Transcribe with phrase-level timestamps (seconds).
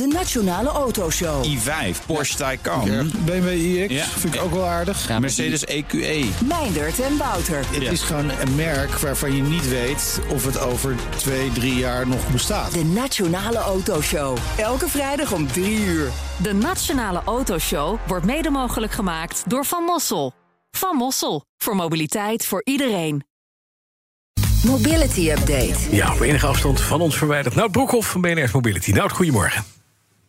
[0.00, 1.44] De Nationale Autoshow.
[1.44, 3.10] i5, Porsche Taycan.
[3.24, 4.04] BMW iX Ja.
[4.04, 5.18] vind ik ook wel aardig.
[5.18, 6.28] Mercedes E EQE.
[6.44, 7.64] Meindert en Wouter.
[7.70, 12.08] Het is gewoon een merk waarvan je niet weet of het over twee, drie jaar
[12.08, 12.72] nog bestaat.
[12.72, 14.36] De Nationale Autoshow.
[14.56, 16.10] Elke vrijdag om 3 uur.
[16.42, 20.32] De Nationale Autoshow wordt mede mogelijk gemaakt door Van Mossel.
[20.70, 23.24] Van Mossel, voor mobiliteit voor iedereen.
[24.64, 25.76] Mobility Update.
[25.90, 27.54] Ja, op enige afstand van ons verwijderd.
[27.54, 28.90] Nout Broekhoff van BNR's Mobility.
[28.90, 29.64] Nout, goedemorgen.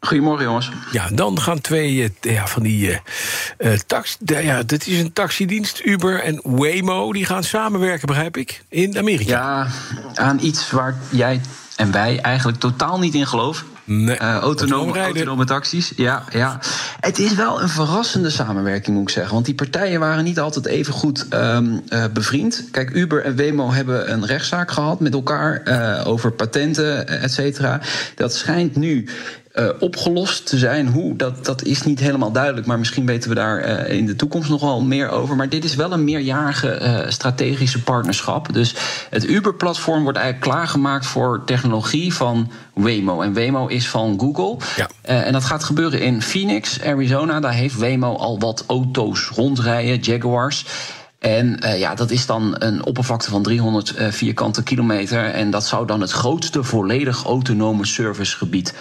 [0.00, 0.70] Goedemorgen, jongens.
[0.92, 4.16] Ja, dan gaan twee eh, ja, van die eh eh, tax...
[4.24, 7.12] ja, dit is een taxidienst, Uber en Waymo.
[7.12, 9.30] Die gaan samenwerken, begrijp ik, in Amerika.
[9.30, 9.66] Ja,
[10.14, 11.40] aan iets waar jij
[11.76, 13.66] en wij eigenlijk totaal niet in geloven.
[13.84, 15.14] Nee, Eh, autonome, autonoom rijden.
[15.14, 15.92] autonome taxis.
[15.96, 16.58] Ja, ja.
[17.00, 19.32] Het is wel een verrassende samenwerking, moet ik zeggen.
[19.34, 22.64] Want die partijen waren niet altijd even goed ehm, eh, bevriend.
[22.70, 25.62] Kijk, Uber en Waymo hebben een rechtszaak gehad met elkaar
[26.06, 27.80] over patenten, et cetera.
[28.14, 29.08] Dat schijnt nu.
[29.56, 30.88] Eh, opgelost te zijn.
[30.88, 32.66] Hoe, dat, dat is niet helemaal duidelijk.
[32.66, 35.36] Maar misschien weten we daar eh, in de toekomst nog wel meer over.
[35.36, 38.52] Maar dit is wel een meerjarige eh, strategische partnerschap.
[38.52, 38.74] Dus
[39.10, 43.20] het Uber-platform wordt eigenlijk klaargemaakt voor technologie van Waymo.
[43.20, 44.56] En Waymo is van Google.
[44.76, 44.88] Ja.
[45.02, 47.40] En dat gaat gebeuren in Phoenix, Arizona.
[47.40, 50.66] Daar heeft Waymo al wat auto's rondrijden, Jaguars.
[51.18, 55.24] En ja, dat is dan een oppervlakte van 300 eh, vierkante kilometer.
[55.24, 58.74] En dat zou dan het grootste volledig autonome servicegebied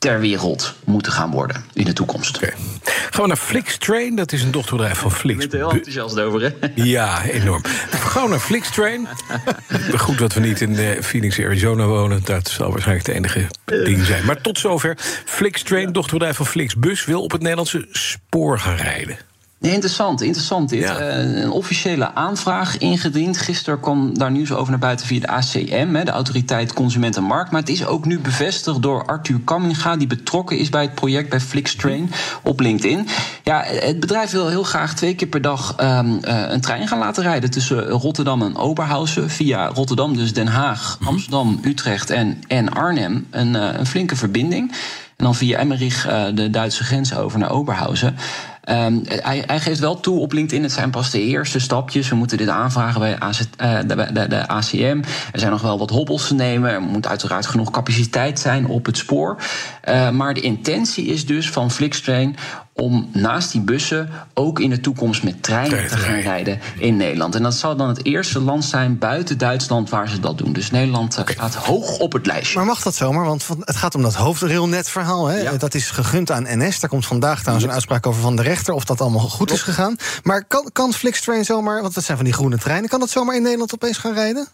[0.00, 2.36] ter wereld moeten gaan worden in de toekomst.
[2.36, 2.52] Oké.
[2.84, 4.14] Gaan we naar Flixtrain.
[4.14, 5.46] Dat is een dochterbedrijf van Ik Flix.
[5.46, 6.50] ben er heel enthousiast over, hè?
[6.74, 7.62] Ja, enorm.
[7.90, 9.08] Gaan we naar Flixtrain.
[9.96, 12.20] Goed dat we niet in eh, Phoenix, Arizona wonen.
[12.24, 14.24] Dat zal waarschijnlijk de enige ding zijn.
[14.24, 14.96] Maar tot zover.
[15.24, 19.16] Flixtrain, dochterbedrijf van Flixbus, wil op het Nederlandse spoor gaan rijden.
[19.60, 20.80] Nee, interessant, interessant dit.
[20.80, 20.98] Ja.
[20.98, 23.36] Eh, een officiële aanvraag ingediend.
[23.36, 27.22] Gisteren kwam daar nieuws over naar buiten via de ACM, hè, de Autoriteit Consument en
[27.22, 27.50] Markt.
[27.50, 31.28] Maar het is ook nu bevestigd door Arthur Kamminga, die betrokken is bij het project
[31.28, 32.10] bij Flixtrain
[32.42, 33.08] op LinkedIn.
[33.44, 36.98] Ja, het bedrijf wil heel graag twee keer per dag ehm, eh, een trein gaan
[36.98, 39.30] laten rijden tussen Rotterdam en Oberhausen.
[39.30, 43.26] Via Rotterdam, dus Den Haag, Amsterdam, Utrecht en, en Arnhem.
[43.30, 44.72] Een, eh, een flinke verbinding.
[45.16, 48.16] En dan via Emmerich de Duitse grens over naar Oberhausen.
[48.64, 52.08] Ehm, hij, hij geeft wel toe op LinkedIn, het zijn pas de eerste stapjes.
[52.08, 55.02] We moeten dit aanvragen bij eh, de, de, de ACM.
[55.32, 56.70] Er zijn nog wel wat hobbels te nemen.
[56.70, 59.36] Er moet uiteraard genoeg capaciteit zijn op het spoor.
[59.80, 62.36] Eh, maar de intentie is dus van Flixtrain
[62.80, 66.60] om naast die bussen ook in de toekomst met treinen te gaan rijden.
[66.78, 67.34] in Nederland.
[67.34, 70.52] En dat zal dan het eerste land zijn buiten Duitsland waar ze dat doen.
[70.52, 72.56] Dus Nederland eh, staat hoog op het lijstje.
[72.56, 73.24] Maar mag dat zomaar?
[73.24, 75.26] Want het gaat om dat hoofdrailnet-verhaal.
[75.26, 75.40] Hè?
[75.40, 75.56] Ja.
[75.56, 76.80] Dat is gegund aan NS.
[76.80, 78.74] Daar komt vandaag trouwens een uitspraak over van de rechter...
[78.74, 79.96] of dat allemaal goed is gegaan.
[80.22, 81.80] Maar kan, kan Flixtrain zomaar...
[81.82, 82.88] want dat zijn van die groene treinen...
[82.88, 84.46] kan dat zomaar in Nederland opeens gaan rijden?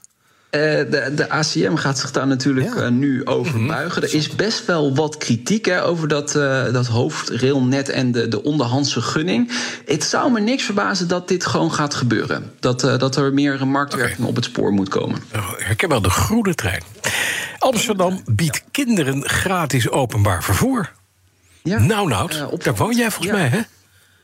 [0.51, 2.83] Eh, de, de ACM gaat zich daar natuurlijk Ja.
[2.83, 3.67] eh, nu over Mhm.
[3.67, 4.03] buigen.
[4.03, 8.43] Er is best wel wat kritiek hè, over dat, eh, dat hoofdrailnet en de, de
[8.43, 9.51] onderhandse gunning.
[9.87, 12.53] Het zou me niks verbazen dat dit gewoon gaat gebeuren.
[12.61, 15.23] Dat, eh, dat er meer een marktwerking op het spoor moet komen.
[15.35, 16.83] Oh, Herken wel de groene trein.
[17.59, 20.93] Amsterdam biedt kinderen gratis openbaar vervoer.
[21.63, 21.79] Ja.
[21.79, 23.43] Nou, Nout, op- daar woon jij volgens Ja.
[23.43, 23.61] mij, hè?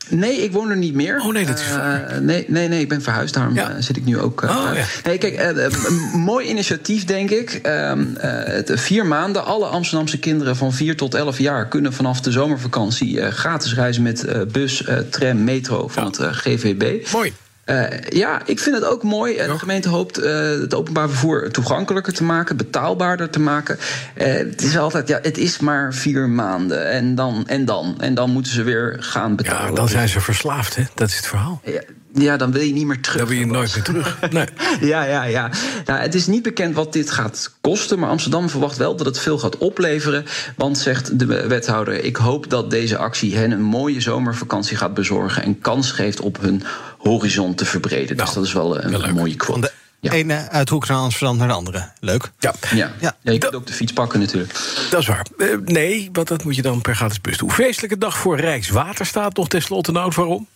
[0.09, 1.19] Nee, ik woon er niet meer.
[1.21, 2.21] Oh, nee, dat is waar.
[2.21, 3.33] nee, nee, nee, ik ben verhuisd.
[3.33, 3.69] Daarom Ja.
[3.69, 4.43] eh, zit ik nu ook.
[4.43, 4.83] eh, Oh, ja.
[5.03, 7.59] Nee, kijk, een mooi initiatief, denk ik.
[7.63, 9.45] Ehm, eh, het, vier maanden.
[9.45, 14.25] Alle Amsterdamse kinderen van 4 tot 11 jaar kunnen vanaf de zomervakantie gratis reizen met
[14.51, 17.11] bus, tram, metro van het GVB.
[17.11, 17.33] Mooi.
[17.65, 19.35] Eh, ja, ik vind het ook mooi.
[19.35, 19.51] Eh.
[19.51, 23.77] De gemeente hoopt eh, het openbaar vervoer toegankelijker te maken, betaalbaarder te maken.
[24.13, 26.89] Het is altijd, ja, het is maar vier maanden.
[26.89, 27.95] En dan, en dan.
[27.99, 29.69] En dan moeten ze weer gaan betalen.
[29.69, 30.83] Ja, dan zijn ze verslaafd, hè?
[30.95, 31.61] Dat is het verhaal.
[31.63, 31.81] Ja,
[32.13, 33.17] ja, dan wil je niet meer terug.
[33.17, 34.19] Dan wil je nooit meer terug.
[34.31, 34.45] Nee.
[34.79, 35.49] Ja, ja, ja.
[35.85, 39.19] Nou, het is niet bekend wat dit gaat kosten, maar Amsterdam verwacht wel dat het
[39.19, 40.25] veel gaat opleveren.
[40.55, 45.43] Want, zegt de wethouder, ik hoop dat deze actie hen een mooie zomervakantie gaat bezorgen
[45.43, 46.63] en kans geeft op hun
[47.03, 48.15] horizon te verbreden.
[48.15, 49.09] Nou, dus dat is wel een, wel leuk.
[49.09, 49.61] een mooie Van quote.
[49.61, 50.11] de Ja.
[50.11, 51.89] ene uithoek naar Amsterdam naar de andere.
[51.99, 52.31] Leuk.
[52.39, 52.91] Ja, Ja.
[52.99, 53.15] Ja.
[53.21, 53.31] Ja.
[53.31, 54.53] je kunt ook de fiets pakken natuurlijk.
[54.89, 55.25] dat is waar.
[55.37, 57.51] Eh, nee, want dat moet je dan per gratis bus doen.
[57.51, 59.35] Feestelijke dag voor Rijkswaterstaat.
[59.35, 60.47] Nog tenslotte, Nout, waarom?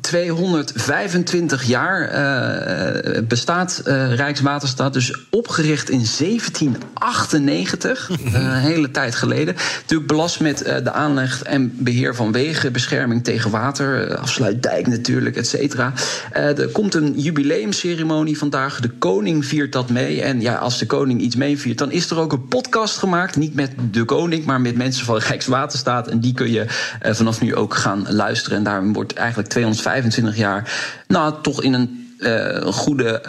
[0.00, 4.92] 225 jaar eh, bestaat eh, Rijkswaterstaat.
[4.92, 8.10] Dus opgericht in 1798.
[8.10, 9.54] eh, een hele tijd geleden.
[9.80, 12.72] Natuurlijk belast met de aanleg en beheer van wegen.
[12.72, 14.16] Bescherming tegen water.
[14.16, 15.92] afsluitdijk natuurlijk, et cetera.
[16.32, 18.80] Er komt een jubileumceremonie vandaag.
[18.80, 20.22] De koning viert dat mee.
[20.22, 23.36] En ja, als de koning iets meeviert, dan is er ook een podcast gemaakt.
[23.36, 26.08] Niet met de koning, maar met mensen van Rijkswaterstaat.
[26.08, 26.64] En die kun je
[27.00, 28.58] vanaf nu ook gaan luisteren.
[28.58, 29.48] En daarom wordt eigenlijk
[29.90, 30.72] 225 jaar...
[31.06, 33.20] nou, toch in een een goede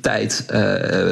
[0.00, 0.44] tijd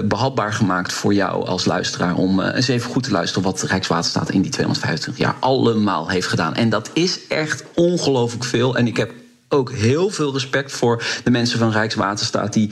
[0.04, 2.14] behapbaar gemaakt voor jou als luisteraar.
[2.14, 6.54] om eens even goed te luisteren wat Rijkswaterstaat in die 225 jaar allemaal heeft gedaan.
[6.54, 8.76] En dat is echt ongelooflijk veel.
[8.76, 9.12] En ik heb
[9.54, 12.70] ook heel veel respect voor de mensen van Rijkswaterstaat die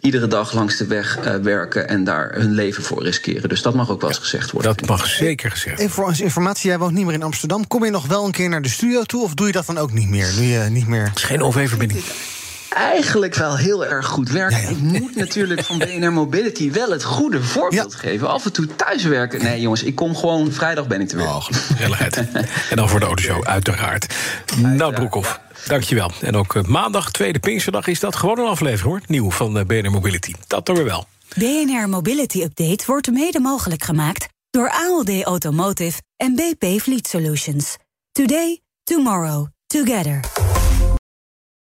[0.00, 3.48] iedere dag langs de weg uh, werken en daar hun leven voor riskeren.
[3.48, 4.76] Dus dat mag ook wel eens gezegd worden.
[4.76, 7.66] Dat mag zeker gezegd Even voor onze informatie, jij woont niet meer in Amsterdam.
[7.66, 9.78] Kom je nog wel een keer naar de studio toe of doe je dat dan
[9.78, 10.32] ook niet meer?
[10.34, 11.04] Doe je niet meer...
[11.04, 12.04] Het is geen OV-verbinding
[12.70, 14.70] eigenlijk wel heel erg goed werken.
[14.70, 18.28] Ik moet natuurlijk van BNR Mobility wel het goede voorbeeld geven.
[18.28, 19.42] Af en toe thuiswerken.
[19.42, 21.26] Nee, jongens, ik kom gewoon vrijdag ben ik er weer.
[21.26, 22.16] Oh, gezelligheid.
[22.70, 24.14] en dan voor de autoshow, uiteraard.
[24.56, 25.40] Nou, Broekhoff.
[25.66, 26.10] Dankjewel.
[26.20, 29.00] En ook uh, maandag, tweede Pinksterdag, is dat gewoon een aflevering hoor.
[29.06, 30.32] Nieuw van uh, BNR Mobility.
[30.46, 31.06] Dat doen we wel.
[31.36, 37.76] BNR Mobility Update wordt mede mogelijk gemaakt door ALD Automotive en BP Fleet Solutions.
[38.12, 40.20] Today, tomorrow, together.